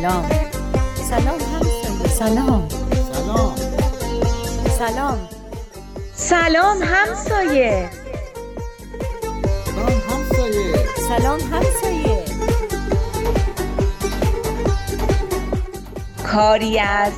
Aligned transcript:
سلام. 0.00 0.30
سلام 1.10 1.40
همسایه 1.40 2.08
سلام. 2.08 2.68
سلام. 3.18 3.54
سلام 4.78 5.28
سلام 6.14 6.78
همسایه 6.82 7.90
سلام 9.66 10.00
همسایه 10.08 10.74
سلام 11.08 11.40
همسایه 11.40 12.24
کاری 16.24 16.78
از 16.78 17.12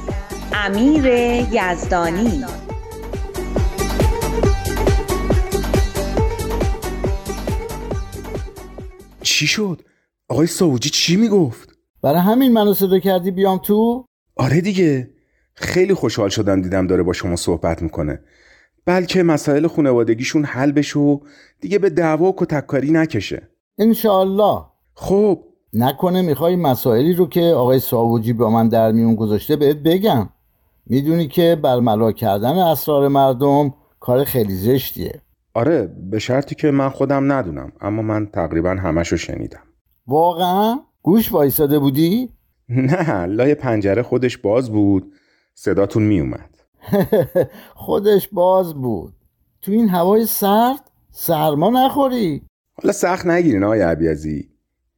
امیر 0.52 1.06
یزدانی. 1.52 2.44
چی 9.22 9.46
شد؟ 9.46 9.82
آقای 10.28 10.46
ساوجی 10.46 10.90
چی 10.90 11.16
می‌گفت؟ 11.16 11.71
برای 12.02 12.20
همین 12.20 12.52
منو 12.52 12.74
صدا 12.74 12.98
کردی 12.98 13.30
بیام 13.30 13.58
تو؟ 13.58 14.04
آره 14.36 14.60
دیگه. 14.60 15.10
خیلی 15.54 15.94
خوشحال 15.94 16.28
شدم 16.28 16.62
دیدم 16.62 16.86
داره 16.86 17.02
با 17.02 17.12
شما 17.12 17.36
صحبت 17.36 17.82
می‌کنه. 17.82 18.20
بلکه 18.86 19.22
مسائل 19.22 19.66
خانوادگیشون 19.66 20.44
حل 20.44 20.72
بشه 20.72 20.98
و 20.98 21.18
دیگه 21.60 21.78
به 21.78 21.90
دعوا 21.90 22.28
و 22.28 22.34
کتککاری 22.36 22.90
نکشه. 22.90 23.48
انشاالله 23.78 24.64
خب. 24.94 25.44
نکنه 25.72 26.22
می‌خوای 26.22 26.56
مسائلی 26.56 27.12
رو 27.12 27.28
که 27.28 27.40
آقای 27.40 27.78
ساوجی 27.78 28.32
با 28.32 28.50
من 28.50 28.68
در 28.68 28.92
میون 28.92 29.14
گذاشته 29.14 29.56
بهت 29.56 29.76
بگم. 29.76 30.28
می‌دونی 30.86 31.28
که 31.28 31.58
برملا 31.62 32.12
کردن 32.12 32.58
اسرار 32.58 33.08
مردم 33.08 33.74
کار 34.00 34.24
خیلی 34.24 34.56
زشتیه. 34.56 35.20
آره 35.54 35.94
به 36.10 36.18
شرطی 36.18 36.54
که 36.54 36.70
من 36.70 36.88
خودم 36.88 37.32
ندونم 37.32 37.72
اما 37.80 38.02
من 38.02 38.26
تقریبا 38.26 38.70
همشو 38.70 39.16
شنیدم. 39.16 39.62
واقعا؟ 40.06 40.80
گوش 41.02 41.32
وایساده 41.32 41.78
بودی؟ 41.78 42.28
نه 42.68 43.26
لای 43.26 43.54
پنجره 43.54 44.02
خودش 44.02 44.38
باز 44.38 44.70
بود. 44.70 45.12
صداتون 45.54 46.02
میومد. 46.02 46.50
خودش 47.74 48.28
باز 48.32 48.74
بود. 48.74 49.12
تو 49.62 49.72
این 49.72 49.88
هوای 49.88 50.26
سرد 50.26 50.90
سرما 51.10 51.70
نخوری؟ 51.70 52.42
حالا 52.72 52.92
سخت 52.92 53.26
نگیرین 53.26 53.64
آقای 53.64 53.80
عبیزی. 53.80 54.48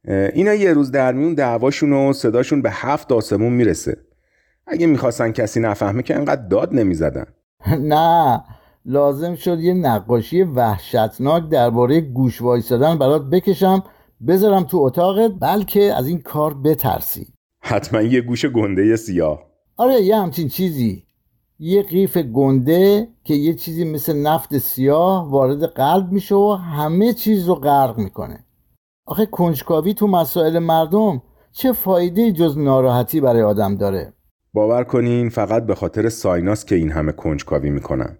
اینا 0.07 0.53
یه 0.53 0.73
روز 0.73 0.91
در 0.91 1.13
میون 1.13 1.33
دعواشون 1.33 1.93
و 1.93 2.13
صداشون 2.13 2.61
به 2.61 2.69
هفت 2.71 3.11
آسمون 3.11 3.53
می‌رسه. 3.53 3.97
اگه 4.67 4.87
می‌خواستن 4.87 5.31
کسی 5.31 5.59
نفهمه 5.59 6.03
که 6.03 6.15
انقدر 6.15 6.47
داد 6.47 6.73
نمی‌زدن. 6.73 7.25
نه 7.93 8.43
لازم 8.85 9.35
شد 9.35 9.59
یه 9.59 9.73
نقاشی 9.73 10.43
وحشتناک 10.43 11.49
درباره 11.49 12.01
گوش 12.01 12.41
وایسادن 12.41 12.97
برات 12.97 13.29
بکشم 13.29 13.83
بذارم 14.27 14.63
تو 14.63 14.77
اتاقت 14.77 15.31
بلکه 15.39 15.93
از 15.93 16.07
این 16.07 16.21
کار 16.21 16.53
بترسی. 16.53 17.27
حتما 17.61 18.01
یه 18.01 18.21
گوش 18.21 18.45
گنده 18.45 18.95
سیاه. 18.95 19.43
آره 19.77 20.01
یه 20.01 20.17
همچین 20.17 20.47
چیزی. 20.47 21.05
یه 21.59 21.83
قیف 21.83 22.17
گنده 22.17 23.07
که 23.23 23.33
یه 23.33 23.53
چیزی 23.53 23.85
مثل 23.85 24.15
نفت 24.15 24.57
سیاه 24.57 25.31
وارد 25.31 25.63
قلب 25.63 26.11
میشه 26.11 26.35
و 26.35 26.53
همه 26.53 27.13
چیز 27.13 27.47
رو 27.47 27.55
غرق 27.55 27.97
می‌کنه. 27.97 28.45
آخه 29.05 29.25
کنجکاوی 29.25 29.93
تو 29.93 30.07
مسائل 30.07 30.59
مردم 30.59 31.21
چه 31.51 31.71
فایده 31.71 32.31
جز 32.31 32.57
ناراحتی 32.57 33.21
برای 33.21 33.41
آدم 33.41 33.75
داره؟ 33.75 34.13
باور 34.53 34.83
کنین 34.83 35.29
فقط 35.29 35.65
به 35.65 35.75
خاطر 35.75 36.09
سایناس 36.09 36.65
که 36.65 36.75
این 36.75 36.91
همه 36.91 37.11
کنجکاوی 37.11 37.69
می‌کنن. 37.69 38.17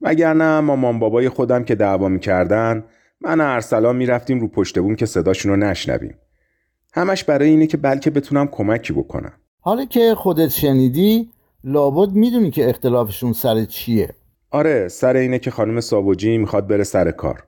وگرنه 0.00 0.60
مامان 0.60 0.98
بابای 0.98 1.28
خودم 1.28 1.64
که 1.64 1.74
دعوا 1.74 2.08
می‌کردن 2.08 2.84
من 3.24 3.40
و 3.40 3.44
ارسلان 3.44 3.96
می‌رفتیم 3.96 4.40
رو 4.40 4.48
پشت 4.48 4.78
بوم 4.78 4.96
که 4.96 5.06
صداشون 5.06 5.52
رو 5.52 5.56
نشنویم. 5.56 6.14
همش 6.94 7.24
برای 7.24 7.48
اینه 7.48 7.66
که 7.66 7.76
بلکه 7.76 8.10
بتونم 8.10 8.46
کمکی 8.46 8.92
بکنم. 8.92 9.32
حالا 9.60 9.84
که 9.84 10.14
خودت 10.14 10.48
شنیدی 10.48 11.30
لابد 11.64 12.12
می‌دونی 12.12 12.50
که 12.50 12.70
اختلافشون 12.70 13.32
سر 13.32 13.64
چیه. 13.64 14.14
آره 14.50 14.88
سر 14.88 15.16
اینه 15.16 15.38
که 15.38 15.50
خانم 15.50 15.80
ساوجی 15.80 16.38
می‌خواد 16.38 16.66
بره 16.66 16.84
سر 16.84 17.10
کار. 17.10 17.44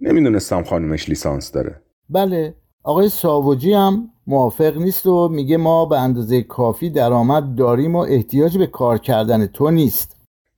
نمی‌دونستم 0.00 0.62
خانمش 0.62 1.08
لیسانس 1.08 1.52
داره. 1.52 1.80
بله 2.08 2.54
آقای 2.82 3.08
ساوجی 3.08 3.72
هم 3.72 4.10
موافق 4.26 4.76
نیست 4.76 5.06
و 5.06 5.28
میگه 5.28 5.56
ما 5.56 5.86
به 5.86 5.98
اندازه 5.98 6.42
کافی 6.42 6.90
درآمد 6.90 7.54
داریم 7.54 7.94
و 7.96 7.98
احتیاج 7.98 8.58
به 8.58 8.66
کار 8.66 8.98
کردن 8.98 9.46
تو 9.46 9.70
نیست. 9.70 10.13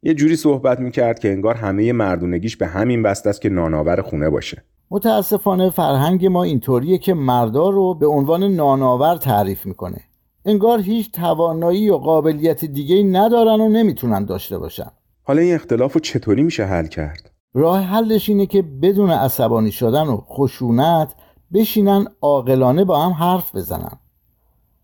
یه 0.06 0.14
جوری 0.14 0.36
صحبت 0.36 0.80
می‌کرد 0.80 1.18
که 1.18 1.32
انگار 1.32 1.54
همه 1.54 1.92
مردونگیش 1.92 2.56
به 2.56 2.66
همین 2.66 3.02
بست 3.02 3.26
است 3.26 3.40
که 3.40 3.48
نانآور 3.48 4.02
خونه 4.02 4.30
باشه. 4.30 4.64
متاسفانه 4.90 5.70
فرهنگ 5.70 6.26
ما 6.26 6.42
اینطوریه 6.42 6.98
که 6.98 7.14
مردا 7.14 7.68
رو 7.68 7.94
به 7.94 8.06
عنوان 8.06 8.44
نانآور 8.44 9.16
تعریف 9.16 9.66
می‌کنه. 9.66 10.00
انگار 10.44 10.80
هیچ 10.80 11.12
توانایی 11.12 11.90
و 11.90 11.96
قابلیت 11.96 12.64
دیگه 12.64 13.02
ندارن 13.02 13.60
و 13.60 13.68
نمی‌تونن 13.68 14.24
داشته 14.24 14.58
باشن. 14.58 14.90
حالا 15.22 15.40
این 15.40 15.54
اختلاف 15.54 15.92
رو 15.92 16.00
چطوری 16.00 16.42
میشه 16.42 16.64
حل 16.64 16.86
کرد؟ 16.86 17.30
راه 17.54 17.80
حلش 17.80 18.28
اینه 18.28 18.46
که 18.46 18.62
بدون 18.62 19.10
عصبانی 19.10 19.72
شدن 19.72 20.06
و 20.06 20.16
خشونت 20.16 21.14
بشینن 21.54 22.06
عاقلانه 22.20 22.84
با 22.84 23.00
هم 23.00 23.12
حرف 23.12 23.56
بزنن. 23.56 23.98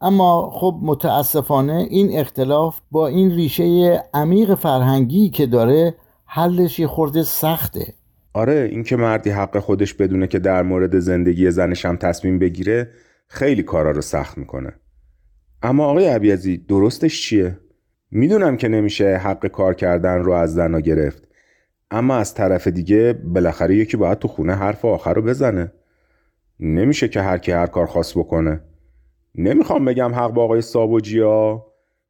اما 0.02 0.50
خب 0.50 0.78
متاسفانه 0.82 1.86
این 1.90 2.18
اختلاف 2.18 2.80
با 2.90 3.06
این 3.06 3.30
ریشه 3.30 4.02
عمیق 4.14 4.54
فرهنگی 4.54 5.30
که 5.30 5.46
داره 5.46 5.94
حلش 6.26 6.78
یه 6.78 6.86
خورده 6.86 7.22
سخته. 7.22 7.94
آره 8.34 8.68
اینکه 8.72 8.96
مردی 8.96 9.30
حق 9.30 9.58
خودش 9.58 9.94
بدونه 9.94 10.26
که 10.26 10.38
در 10.38 10.62
مورد 10.62 10.98
زندگی 10.98 11.50
زنش 11.50 11.84
هم 11.84 11.96
تصمیم 11.96 12.38
بگیره 12.38 12.90
خیلی 13.28 13.62
کارا 13.62 13.90
رو 13.90 14.00
سخت 14.00 14.38
می‌کنه. 14.38 14.72
اما 15.62 15.84
آقای 15.84 16.06
عبیزی 16.06 16.56
درستش 16.56 17.22
چیه؟ 17.22 17.58
می‌دونم 18.10 18.56
که 18.56 18.68
نمیشه 18.68 19.16
حق 19.16 19.46
کار 19.46 19.74
کردن 19.74 20.18
رو 20.18 20.32
از 20.32 20.54
زنها 20.54 20.80
گرفت. 20.80 21.28
اما 21.90 22.16
از 22.16 22.34
طرف 22.34 22.66
دیگه 22.66 23.12
بالاخره 23.24 23.76
یکی 23.76 23.96
باید 23.96 24.18
تو 24.18 24.28
خونه 24.28 24.54
حرف 24.54 24.84
آخر 24.84 25.14
رو 25.14 25.22
بزنه. 25.22 25.72
نمیشه 26.60 27.08
که 27.08 27.20
هر 27.22 27.38
کی 27.38 27.52
هر 27.52 27.66
کار 27.66 27.86
خاص 27.86 28.16
بکنه. 28.16 28.60
نمی‌خوام 29.34 29.84
بگم 29.84 30.14
حق 30.14 30.32
با 30.32 30.44
آقای 30.44 30.60
سابوجی 30.60 31.20
ها 31.20 31.66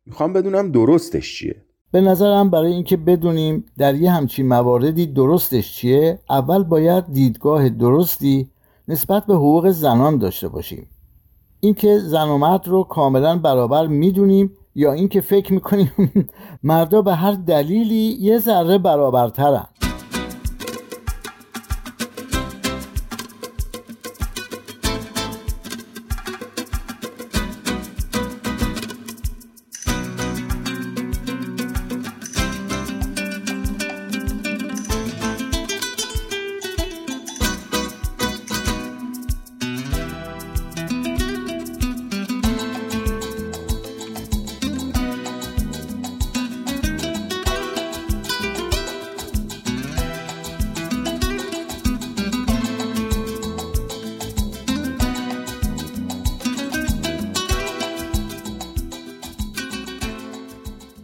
می‌خوام 0.06 0.32
بدونم 0.32 0.72
درستش 0.72 1.38
چیه. 1.38 1.56
به 1.92 2.00
نظرم 2.00 2.50
برای 2.50 2.72
اینکه 2.72 2.96
بدونیم 2.96 3.64
در 3.78 3.94
یه 3.94 4.10
همچین 4.10 4.48
مواردی 4.48 5.06
درستش 5.06 5.72
چیه 5.72 6.18
اول 6.30 6.62
باید 6.64 7.12
دیدگاه 7.12 7.68
درستی 7.68 8.50
نسبت 8.88 9.26
به 9.26 9.34
حقوق 9.34 9.70
زنان 9.70 10.18
داشته 10.18 10.48
باشیم. 10.48 10.86
اینکه 11.60 11.98
زن 11.98 12.28
و 12.28 12.38
مرد 12.38 12.68
رو 12.68 12.82
کاملا 12.82 13.38
برابر 13.38 13.86
می‌دونیم 13.86 14.52
یا 14.74 14.92
اینکه 14.92 15.20
فکر 15.20 15.52
می‌کنیم 15.52 15.92
مردا 16.62 17.02
به 17.02 17.14
هر 17.14 17.32
دلیلی 17.32 18.16
یه 18.20 18.38
ذره 18.38 18.78
برابرترن. 18.78 19.66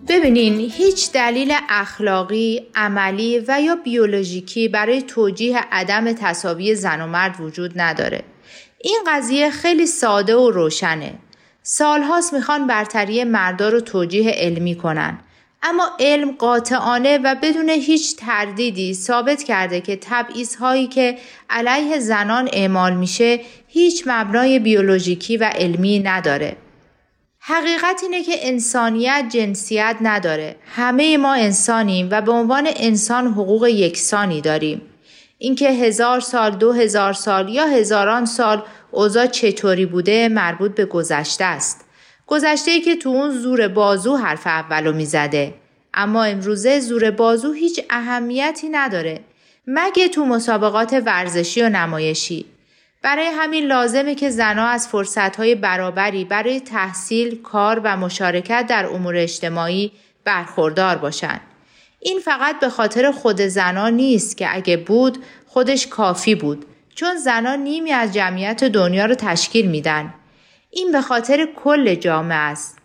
ببینین 0.09 0.61
هیچ 0.61 1.13
دلیل 1.13 1.55
اخلاقی، 1.69 2.63
عملی 2.75 3.39
و 3.49 3.61
یا 3.61 3.77
بیولوژیکی 3.77 4.69
برای 4.69 5.03
توجیه 5.03 5.59
عدم 5.73 6.13
تصاوی 6.13 6.75
زن 6.75 7.01
و 7.01 7.07
مرد 7.07 7.41
وجود 7.41 7.73
نداره. 7.77 8.23
این 8.79 8.99
قضیه 9.07 9.51
خیلی 9.51 9.87
ساده 9.87 10.37
و 10.37 10.51
روشنه. 10.51 11.15
سالهاست 11.63 12.35
می‌خوان 12.35 12.67
برتری 12.67 13.25
مردا 13.25 13.69
رو 13.69 13.81
توجیه 13.81 14.31
علمی 14.31 14.75
کنن. 14.75 15.19
اما 15.63 15.85
علم 16.01 16.33
قاطعانه 16.33 17.19
و 17.19 17.35
بدون 17.43 17.69
هیچ 17.69 18.17
تردیدی 18.17 18.95
ثابت 18.95 19.43
کرده 19.43 19.81
که 19.81 19.99
تبعیض 20.01 20.57
هایی 20.57 20.87
که 20.87 21.19
علیه 21.51 21.99
زنان 21.99 22.49
اعمال 22.53 22.97
میشه 22.97 23.41
هیچ 23.69 24.03
مبنای 24.07 24.59
بیولوژیکی 24.59 25.37
و 25.37 25.45
علمی 25.45 25.99
نداره. 25.99 26.57
حقیقت 27.51 28.01
اینه 28.03 28.23
که 28.23 28.33
انسانیت 28.49 29.25
جنسیت 29.33 29.97
نداره. 30.01 30.57
همه 30.77 31.17
ما 31.17 31.35
انسانیم 31.35 32.09
و 32.11 32.21
به 32.21 32.33
عنوان 32.33 32.69
انسان 32.77 33.27
حقوق 33.27 33.67
یکسانی 33.67 34.41
داریم. 34.41 34.83
اینکه 35.39 35.71
هزار 35.71 36.21
سال، 36.21 36.51
دو 36.51 36.73
هزار 36.73 37.13
سال 37.13 37.49
یا 37.49 37.67
هزاران 37.67 38.25
سال 38.25 38.63
اوضاع 38.91 39.27
چطوری 39.27 39.87
بوده 39.87 40.29
مربوط 40.29 40.75
به 40.75 40.85
گذشته 40.85 41.45
است. 41.45 41.85
گذشته 42.27 42.81
که 42.81 42.97
تو 42.97 43.09
اون 43.09 43.31
زور 43.31 43.69
بازو 43.69 44.17
حرف 44.17 44.47
اولو 44.47 44.93
می‌زده 44.93 45.55
اما 45.95 46.25
امروزه 46.25 46.81
زور 46.81 47.11
بازو 47.11 47.53
هیچ 47.53 47.81
اهمیتی 47.91 48.69
نداره 48.69 49.21
مگه 49.67 50.09
تو 50.09 50.25
مسابقات 50.25 51.03
ورزشی 51.07 51.63
و 51.63 51.69
نمایشی 51.69 52.47
برای 53.03 53.27
همین 53.27 53.67
لازمه 53.67 54.15
که 54.15 54.31
زنها 54.31 54.67
از 54.67 54.89
فرصتهای 54.89 55.55
برابری 55.55 56.25
برای 56.25 56.61
تحصیل، 56.61 57.43
کار 57.43 57.81
و 57.85 57.97
مشارکت 57.97 58.67
در 58.69 58.87
امور 58.87 59.17
اجتماعی 59.17 59.93
برخوردار 60.25 60.97
باشند. 60.97 61.41
این 62.01 62.19
فقط 62.19 62.61
به 62.61 62.69
خاطر 62.69 63.11
خود 63.11 63.41
زنها 63.41 63.89
نیست 63.89 64.37
که 64.37 64.57
اگه 64.57 64.77
بود 64.77 65.19
خودش 65.47 65.87
کافی 65.87 66.35
بود 66.35 66.67
چون 66.95 67.17
زنها 67.17 67.55
نیمی 67.55 67.93
از 67.93 68.15
جمعیت 68.15 68.65
دنیا 68.65 69.07
رو 69.07 69.15
تشکیل 69.15 69.71
میدن. 69.71 70.15
این 70.71 70.93
به 70.93 71.01
خاطر 71.01 71.49
کل 71.57 71.95
جامعه 71.95 72.39
است. 72.39 72.79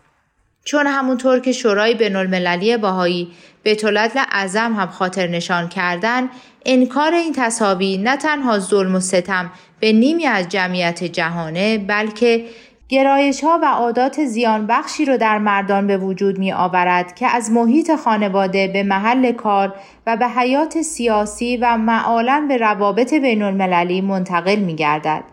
چون 0.64 0.86
همونطور 0.86 1.40
که 1.40 1.52
شورای 1.52 1.94
بین 1.94 2.16
المللی 2.16 2.76
باهایی 2.76 3.32
به 3.64 3.74
طولت 3.74 4.12
اعظم 4.16 4.72
هم 4.72 4.86
خاطر 4.86 5.26
نشان 5.26 5.68
کردن 5.68 6.28
انکار 6.66 7.12
این 7.14 7.32
تصاوی 7.32 7.98
نه 7.98 8.16
تنها 8.16 8.58
ظلم 8.58 8.94
و 8.94 9.00
ستم 9.00 9.50
به 9.80 9.92
نیمی 9.92 10.26
از 10.26 10.48
جمعیت 10.48 11.04
جهانه 11.04 11.78
بلکه 11.78 12.44
گرایش 12.88 13.44
ها 13.44 13.58
و 13.62 13.64
عادات 13.64 14.24
زیان 14.24 14.66
بخشی 14.66 15.04
رو 15.04 15.16
در 15.16 15.38
مردان 15.38 15.86
به 15.86 15.98
وجود 15.98 16.38
می 16.38 16.52
آورد 16.52 17.14
که 17.14 17.26
از 17.26 17.50
محیط 17.50 17.96
خانواده 17.96 18.68
به 18.68 18.82
محل 18.82 19.32
کار 19.32 19.74
و 20.06 20.16
به 20.16 20.28
حیات 20.28 20.82
سیاسی 20.82 21.56
و 21.56 21.76
معالا 21.76 22.46
به 22.48 22.56
روابط 22.56 23.14
بین 23.14 23.42
المللی 23.42 24.00
منتقل 24.00 24.56
می 24.56 24.74
گردد. 24.74 25.24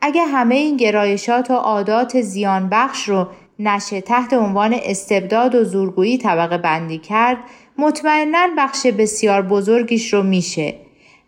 اگر 0.00 0.26
همه 0.32 0.54
این 0.54 0.76
گرایشات 0.76 1.50
و 1.50 1.54
عادات 1.54 2.20
زیان 2.20 2.68
بخش 2.68 3.08
رو 3.08 3.28
نشه 3.62 4.00
تحت 4.00 4.32
عنوان 4.32 4.74
استبداد 4.84 5.54
و 5.54 5.64
زورگویی 5.64 6.18
طبقه 6.18 6.58
بندی 6.58 6.98
کرد 6.98 7.38
مطمئنا 7.78 8.48
بخش 8.58 8.86
بسیار 8.86 9.42
بزرگیش 9.42 10.12
رو 10.12 10.22
میشه. 10.22 10.74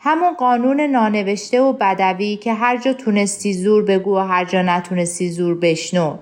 همون 0.00 0.34
قانون 0.34 0.80
نانوشته 0.80 1.60
و 1.60 1.72
بدوی 1.72 2.36
که 2.36 2.52
هر 2.52 2.76
جا 2.76 2.92
تونستی 2.92 3.52
زور 3.52 3.84
بگو 3.84 4.16
و 4.16 4.18
هر 4.18 4.44
جا 4.44 4.62
نتونستی 4.62 5.30
زور 5.30 5.54
بشنو. 5.54 6.18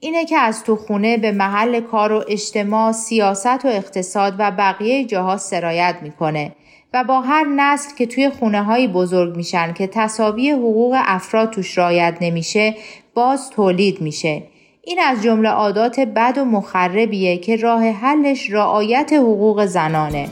اینه 0.00 0.24
که 0.24 0.36
از 0.36 0.64
تو 0.64 0.76
خونه 0.76 1.16
به 1.16 1.32
محل 1.32 1.80
کار 1.80 2.12
و 2.12 2.24
اجتماع، 2.28 2.92
سیاست 2.92 3.64
و 3.64 3.68
اقتصاد 3.68 4.34
و 4.38 4.50
بقیه 4.50 5.04
جاها 5.04 5.36
سرایت 5.36 5.96
می‌کنه 6.02 6.52
و 6.94 7.04
با 7.04 7.20
هر 7.20 7.44
نسل 7.44 7.96
که 7.96 8.06
توی 8.06 8.30
خونه 8.30 8.62
های 8.62 8.88
بزرگ 8.88 9.36
میشن 9.36 9.72
که 9.72 9.86
تصاوی 9.86 10.50
حقوق 10.50 10.96
افراد 10.98 11.50
توش 11.50 11.78
رایت 11.78 12.16
نمیشه 12.20 12.74
باز 13.14 13.50
تولید 13.50 14.00
میشه. 14.00 14.42
این 14.86 15.00
از 15.00 15.22
جمله 15.22 15.48
عادات 15.48 16.00
بد 16.00 16.38
و 16.38 16.44
مخربیه 16.44 17.36
که 17.36 17.56
راه 17.56 17.90
حلش 17.90 18.50
رعایت 18.50 19.12
حقوق 19.12 19.64
زنانه. 19.66 20.28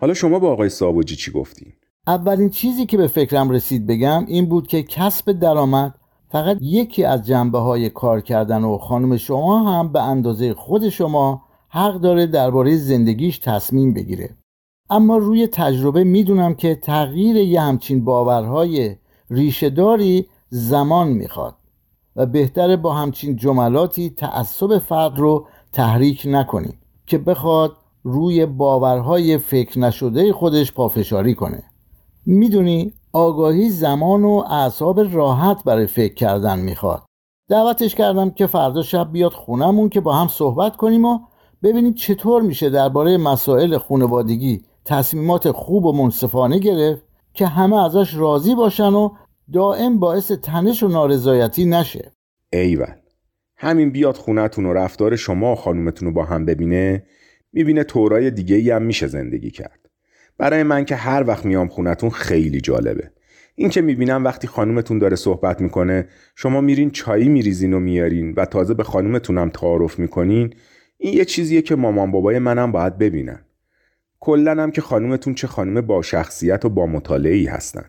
حالا 0.00 0.14
شما 0.14 0.38
با 0.38 0.52
آقای 0.52 0.68
سابوجی 0.68 1.16
چی 1.16 1.30
گفتین؟ 1.30 1.72
اولین 2.06 2.50
چیزی 2.50 2.86
که 2.86 2.96
به 2.96 3.06
فکرم 3.06 3.50
رسید 3.50 3.86
بگم 3.86 4.24
این 4.28 4.46
بود 4.46 4.66
که 4.66 4.82
کسب 4.82 5.32
درآمد 5.32 5.94
فقط 6.28 6.56
یکی 6.60 7.04
از 7.04 7.26
جنبه 7.26 7.58
های 7.58 7.90
کار 7.90 8.20
کردن 8.20 8.64
و 8.64 8.78
خانم 8.78 9.16
شما 9.16 9.72
هم 9.72 9.92
به 9.92 10.02
اندازه 10.02 10.54
خود 10.54 10.88
شما 10.88 11.42
حق 11.68 12.00
داره 12.00 12.26
درباره 12.26 12.76
زندگیش 12.76 13.38
تصمیم 13.38 13.94
بگیره 13.94 14.36
اما 14.90 15.16
روی 15.16 15.46
تجربه 15.46 16.04
می‌دونم 16.04 16.54
که 16.54 16.74
تغییر 16.74 17.36
یه 17.36 17.60
همچین 17.60 18.04
باورهای 18.04 18.96
ریشهداری 19.30 20.26
زمان 20.48 21.08
می‌خواد 21.08 21.54
و 22.16 22.26
بهتره 22.26 22.76
با 22.76 22.94
همچین 22.94 23.36
جملاتی 23.36 24.10
تعصب 24.10 24.78
فرد 24.78 25.18
رو 25.18 25.46
تحریک 25.72 26.22
نکنیم 26.30 26.78
که 27.06 27.18
بخواد 27.18 27.76
روی 28.12 28.46
باورهای 28.46 29.38
فکر 29.38 29.78
نشده 29.78 30.32
خودش 30.32 30.72
پافشاری 30.72 31.34
کنه. 31.34 31.62
می‌دونی 32.26 32.92
آگاهی 33.12 33.70
زمان 33.70 34.24
و 34.24 34.44
اعصاب 34.50 35.00
راحت 35.00 35.64
برای 35.64 35.86
فکر 35.86 36.14
کردن 36.14 36.58
می‌خواد. 36.58 37.02
دعوتش 37.48 37.94
کردم 37.94 38.30
که 38.30 38.46
فردا 38.46 38.82
شب 38.82 39.12
بیاد 39.12 39.32
خونمون 39.32 39.88
که 39.88 40.00
با 40.00 40.14
هم 40.14 40.28
صحبت 40.28 40.76
کنیم 40.76 41.04
و 41.04 41.18
ببینیم 41.62 41.94
چطور 41.94 42.42
میشه 42.42 42.70
درباره 42.70 43.16
مسائل 43.16 43.78
خونوادگی 43.78 44.62
تصمیمات 44.84 45.50
خوب 45.50 45.84
و 45.84 45.92
منصفانه 45.92 46.58
گرفت 46.58 47.02
که 47.34 47.46
همه 47.46 47.84
ازش 47.84 48.14
راضی 48.14 48.54
باشن 48.54 48.94
و 48.94 49.10
دائم 49.52 49.98
باعث 49.98 50.32
تنش 50.32 50.82
و 50.82 50.88
نارضایتی 50.88 51.64
نشه. 51.64 52.12
ایول 52.52 52.92
همین 53.56 53.92
بیاد 53.92 54.16
خونتون 54.16 54.66
و 54.66 54.72
رفتار 54.72 55.16
شما 55.16 55.52
و 55.52 55.54
خانومتون 55.54 56.08
رو 56.08 56.14
با 56.14 56.24
هم 56.24 56.44
ببینه 56.44 57.02
می‌بینه 57.58 57.84
تورای 57.84 58.30
دیگه 58.30 58.56
ای 58.56 58.70
هم 58.70 58.82
میشه 58.82 59.06
زندگی 59.06 59.50
کرد. 59.50 59.88
برای 60.38 60.62
من 60.62 60.84
که 60.84 60.94
هر 60.94 61.24
وقت 61.26 61.44
میام 61.44 61.68
خونتون 61.68 62.10
خیلی 62.10 62.60
جالبه. 62.60 63.10
این 63.54 63.68
که 63.68 63.80
می‌بینم 63.80 64.24
وقتی 64.24 64.46
خانومتون 64.46 64.98
داره 64.98 65.16
صحبت 65.16 65.60
می‌کنه 65.60 66.06
شما 66.36 66.60
میرین 66.60 66.90
چایی 66.90 67.28
میریزین 67.28 67.72
و 67.72 67.80
میارین 67.80 68.34
و 68.36 68.44
تازه 68.44 68.74
به 68.74 68.82
خانومتونم 68.82 69.50
تعارف 69.50 69.98
می‌کنین 69.98 70.54
این 70.98 71.14
یه 71.14 71.24
چیزیه 71.24 71.62
که 71.62 71.74
مامان 71.74 72.10
بابای 72.10 72.38
منم 72.38 72.72
باید 72.72 72.98
ببینن. 72.98 73.38
کلا 74.20 74.62
هم 74.62 74.70
که 74.70 74.80
خانومتون 74.80 75.34
چه 75.34 75.46
خانم 75.46 75.80
با 75.80 76.02
شخصیت 76.02 76.64
و 76.64 76.68
با 76.68 76.86
مطالعی 76.86 77.46
هستن. 77.46 77.84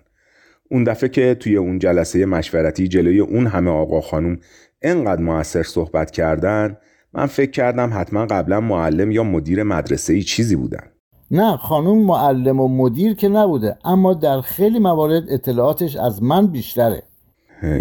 اون 0.70 0.84
دفعه 0.84 1.10
که 1.10 1.36
توی 1.40 1.56
اون 1.56 1.80
جلسه 1.80 2.26
مشورتی 2.26 2.88
جلوی 2.88 3.20
اون 3.20 3.48
همه 3.48 3.72
آقا 3.72 4.02
خانوم 4.02 4.38
انقدر 4.82 5.22
موثر 5.22 5.64
صحبت 5.64 6.12
کردن 6.12 6.78
من 7.14 7.26
فکر 7.26 7.52
کردم 7.52 7.90
حتما 7.94 8.26
قبلا 8.26 8.60
معلم 8.60 9.12
یا 9.12 9.24
مدیر 9.24 9.64
مدرسه 9.64 10.14
ای 10.14 10.24
چیزی 10.24 10.56
بودن. 10.56 10.84
نه 11.32 11.58
خانوم 11.58 12.06
معلم 12.06 12.60
و 12.60 12.68
مدیر 12.68 13.14
که 13.14 13.30
نبوده 13.30 13.78
اما 13.86 14.14
در 14.14 14.42
خیلی 14.42 14.80
موارد 14.80 15.24
اطلاعاتش 15.30 15.96
از 15.96 16.24
من 16.24 16.48
بیشتره. 16.48 17.04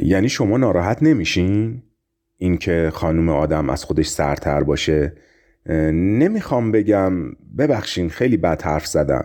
یعنی 0.03 0.29
شما 0.29 0.57
ناراحت 0.57 1.03
نمیشین؟ 1.03 1.83
اینکه 2.37 2.91
خانوم 2.95 3.29
آدم 3.29 3.71
از 3.71 3.85
خودش 3.85 4.07
سرتر 4.07 4.63
باشه؟ 4.63 5.13
نمی‌خوام 5.93 6.73
بگم 6.73 7.13
ببخشین 7.59 8.09
خیلی 8.09 8.37
بد 8.37 8.63
حرف 8.63 8.87
زدم. 8.87 9.25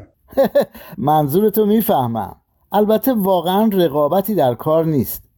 منظورتو 0.97 1.65
می‌فهمم. 1.65 2.35
البته 2.71 3.13
واقعا 3.13 3.69
رقابتی 3.73 4.35
در 4.35 4.53
کار 4.53 4.85
نیست. 4.85 5.29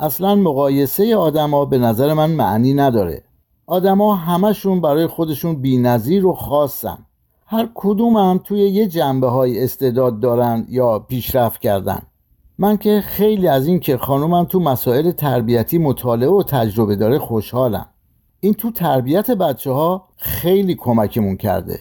اصلا 0.00 0.34
مقایسه 0.34 1.16
آدما 1.16 1.64
به 1.64 1.78
نظر 1.78 2.14
من 2.14 2.30
معنی 2.30 2.74
نداره. 2.74 3.22
آدما 3.66 4.14
همشون 4.14 4.80
برای 4.80 5.06
خودشون 5.06 5.54
بینظیر 5.54 6.26
و 6.26 6.32
خاصن. 6.32 6.98
هر 7.46 7.68
کدوم 7.74 8.16
هم 8.16 8.40
توی 8.44 8.60
یه 8.60 8.86
جنبه 8.86 9.28
های 9.28 9.64
استعداد 9.64 10.20
دارن 10.20 10.66
یا 10.68 10.98
پیشرفت 10.98 11.60
کردن. 11.60 12.02
من 12.58 12.76
که 12.76 13.00
خیلی 13.00 13.48
از 13.48 13.66
این 13.66 13.80
که 13.80 13.96
خانومم 13.96 14.44
تو 14.44 14.60
مسائل 14.60 15.10
تربیتی 15.10 15.78
مطالعه 15.78 16.28
و 16.28 16.42
تجربه 16.42 16.96
داره 16.96 17.18
خوشحالم. 17.18 17.86
این 18.40 18.54
تو 18.54 18.70
تربیت 18.70 19.30
بچه 19.30 19.70
ها 19.70 20.08
خیلی 20.16 20.74
کمکمون 20.74 21.36
کرده. 21.36 21.80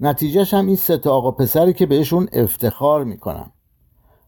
نتیجهش 0.00 0.54
هم 0.54 0.66
این 0.66 0.76
سه 0.76 1.00
آقا 1.10 1.30
پسری 1.30 1.72
که 1.72 1.86
بهشون 1.86 2.28
افتخار 2.32 3.04
می‌کنم. 3.04 3.52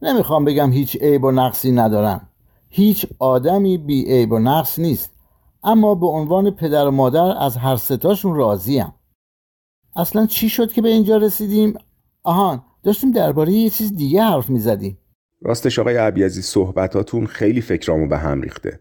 نمی‌خوام 0.02 0.44
بگم 0.44 0.72
هیچ 0.72 0.96
عیب 0.96 1.24
و 1.24 1.30
نقصی 1.30 1.72
ندارن. 1.72 2.20
هیچ 2.68 3.06
آدمی 3.18 3.78
بی 3.78 4.04
عیب 4.04 4.32
و 4.32 4.38
نقص 4.38 4.78
نیست. 4.78 5.13
اما 5.64 5.94
به 5.94 6.06
عنوان 6.06 6.50
پدر 6.50 6.86
و 6.86 6.90
مادر 6.90 7.36
از 7.38 7.56
هر 7.56 7.76
ستاشون 7.76 8.34
راضیم. 8.34 8.92
اصلا 9.96 10.26
چی 10.26 10.48
شد 10.48 10.72
که 10.72 10.82
به 10.82 10.88
اینجا 10.88 11.16
رسیدیم؟ 11.16 11.74
آهان 12.22 12.62
داشتیم 12.82 13.10
درباره 13.10 13.52
یه 13.52 13.70
چیز 13.70 13.96
دیگه 13.96 14.22
حرف 14.22 14.50
می‌زدیم. 14.50 14.98
راستش 15.42 15.78
آقای 15.78 15.96
عبیزی 15.96 16.42
صحبتاتون 16.42 17.26
خیلی 17.26 17.60
فکرامو 17.60 18.08
به 18.08 18.18
هم 18.18 18.42
ریخته. 18.42 18.80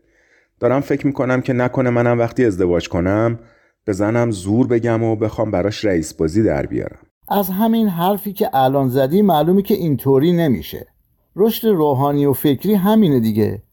دارم 0.59 0.81
فکر 0.81 1.07
می‌کنم 1.07 1.41
که 1.41 1.53
نکنه 1.53 1.89
منم 1.89 2.19
وقتی 2.19 2.45
ازدواج 2.45 2.89
کنم 2.89 3.39
به 3.85 3.93
زنم 3.93 4.31
زور 4.31 4.67
بگم 4.67 5.03
و 5.03 5.15
بخوام 5.15 5.51
براش 5.51 5.85
رئیس 5.85 6.13
بازی 6.13 6.43
در 6.43 6.65
بیارم. 6.65 6.99
از 7.27 7.49
همین 7.49 7.87
حرفی 7.87 8.33
که 8.33 8.49
الان 8.53 8.89
زدی 8.89 9.21
معلومه 9.21 9.61
که 9.61 9.73
اینطوری 9.73 10.31
نمیشه. 10.31 10.87
رشد 11.35 11.67
روحانی 11.67 12.25
و 12.25 12.33
فکری 12.33 12.73
همینه 12.73 13.19
دیگه. 13.19 13.63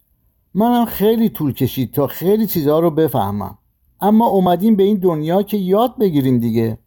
منم 0.55 0.85
خیلی 0.85 1.29
طول 1.29 1.53
کشید 1.53 1.93
تا 1.93 2.07
خیلی 2.07 2.47
چیزها 2.47 2.81
رو 2.81 2.91
بفهمم. 2.91 3.59
اما 4.01 4.27
اومدیم 4.27 4.77
به 4.77 4.83
این 4.83 4.99
دنیا 4.99 5.43
که 5.43 5.57
یاد 5.57 5.99
بگیریم 5.99 6.39
دیگه. 6.39 6.79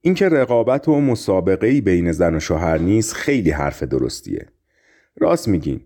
اینکه 0.00 0.28
رقابت 0.28 0.88
و 0.88 1.00
مسابقه 1.00 1.80
بین 1.80 2.12
زن 2.12 2.34
و 2.34 2.40
شوهر 2.40 2.78
نیست 2.78 3.14
خیلی 3.14 3.50
حرف 3.50 3.82
درستیه. 3.82 4.46
راست 5.16 5.48
میگین. 5.48 5.80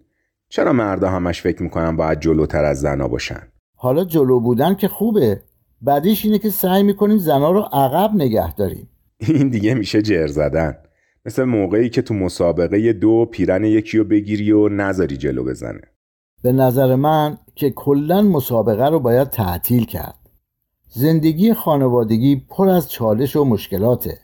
چرا 0.49 0.73
مردا 0.73 1.09
همش 1.09 1.43
فکر 1.43 1.63
می‌کنن 1.63 1.97
باید 1.97 2.21
جلوتر 2.21 2.65
از 2.65 2.81
زنا 2.81 3.09
باشن؟ 3.09 3.43
حالا 3.75 4.05
جلو 4.05 4.41
بودن 4.41 4.75
که 4.75 4.89
خوبه. 4.89 5.43
بعدیش 5.83 6.25
اینه 6.25 6.39
که 6.39 6.51
سعی 6.51 6.83
می‌کنیم 6.83 7.19
زنا 7.19 7.51
رو 7.51 7.61
عقب 7.61 8.15
نگه 8.15 8.55
داریم. 8.55 8.89
این 9.19 9.49
دیگه 9.49 9.75
میشه 9.75 10.03
جر 10.03 10.27
زدن. 10.27 10.77
مثل 11.27 11.45
موقعی 11.45 11.89
که 11.89 12.03
تو 12.03 12.15
مسابقه 12.15 12.93
دو 12.93 13.29
پیرن 13.33 13.65
یکی 13.65 13.99
رو 13.99 14.05
بگیری 14.05 14.53
و 14.53 14.69
نذاری 14.69 15.17
جلو 15.17 15.45
بزنه. 15.45 15.81
به 16.45 16.53
نظر 16.53 16.95
من 16.95 17.39
که 17.55 17.71
کلا 17.71 18.23
مسابقه 18.23 18.87
رو 18.87 19.01
باید 19.01 19.31
تعطیل 19.31 19.85
کرد. 19.85 20.19
زندگی 20.89 21.55
خانوادگی 21.55 22.37
پر 22.37 22.69
از 22.69 22.91
چالش 22.91 23.37
و 23.37 23.45
مشکلاته. 23.45 24.19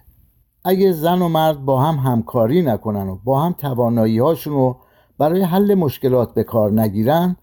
اگه 0.65 0.93
زن 0.93 1.23
و 1.23 1.29
مرد 1.29 1.65
با 1.65 1.81
هم 1.81 1.95
همکاری 1.95 2.63
نکنن 2.63 3.09
و 3.09 3.19
با 3.25 3.41
هم 3.41 3.53
توانایی 3.53 4.19
هاشون 4.19 4.53
رو 4.53 4.77
برای 5.19 5.43
حل 5.43 5.75
مشکلات 5.75 6.35
به 6.35 6.45
کار 6.45 6.81
نگیرن 6.81 7.37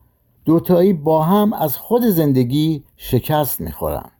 دوتایی 0.45 0.93
با 0.93 1.23
هم 1.23 1.53
از 1.53 1.77
خود 1.77 2.05
زندگی 2.05 2.83
شکست 2.95 3.61
می‌خورن. 3.61 4.11